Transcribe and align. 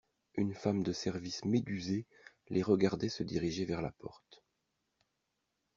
Une 0.33 0.55
femme 0.55 0.81
de 0.81 0.93
service 0.93 1.45
médusée 1.45 2.07
les 2.49 2.63
regardait 2.63 3.07
se 3.07 3.21
diriger 3.21 3.65
vers 3.65 3.83
la 3.83 3.91
porte. 3.91 4.41